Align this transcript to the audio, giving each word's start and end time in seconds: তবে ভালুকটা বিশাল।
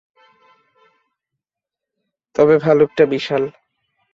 তবে 2.35 2.55
ভালুকটা 2.57 3.03
বিশাল। 3.05 3.43